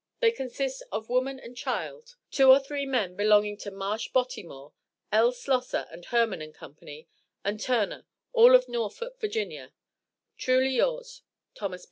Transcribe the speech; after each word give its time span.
They 0.19 0.31
consist 0.31 0.81
of 0.91 1.09
woman 1.09 1.39
and 1.39 1.55
child 1.55 2.15
2 2.31 2.49
or 2.49 2.59
3 2.59 2.87
men 2.87 3.15
belonging 3.15 3.55
to 3.57 3.69
Marsh 3.69 4.09
Bottimore, 4.11 4.73
L. 5.11 5.31
Slosser 5.31 5.85
and 5.91 6.05
Herman 6.05 6.51
& 6.53 6.53
Co 6.53 6.75
and 7.45 7.59
Turner 7.59 8.07
all 8.33 8.55
of 8.55 8.67
Norfolk, 8.67 9.21
Va. 9.21 9.69
Truly 10.39 10.69
yours, 10.69 11.21
THOS. 11.53 11.79